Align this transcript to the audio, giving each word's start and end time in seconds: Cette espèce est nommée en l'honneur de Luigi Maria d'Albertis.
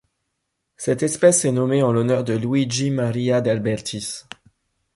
Cette 0.77 1.03
espèce 1.03 1.45
est 1.45 1.51
nommée 1.51 1.83
en 1.83 1.93
l'honneur 1.93 2.23
de 2.23 2.33
Luigi 2.33 2.89
Maria 2.89 3.39
d'Albertis. 3.39 4.23